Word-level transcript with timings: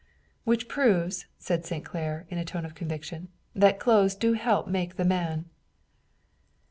"Which 0.45 0.67
proves," 0.67 1.27
said 1.37 1.63
St. 1.63 1.85
Clair, 1.85 2.25
in 2.31 2.39
a 2.39 2.43
tone 2.43 2.65
of 2.65 2.73
conviction, 2.73 3.27
"that 3.53 3.79
clothes 3.79 4.15
do 4.15 4.33
help 4.33 4.67
make 4.67 4.95
the 4.95 5.05
man." 5.05 5.45